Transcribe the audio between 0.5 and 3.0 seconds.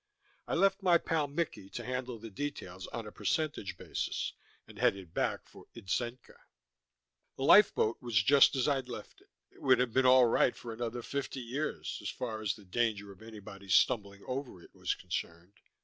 left my pal Mickey to handle the details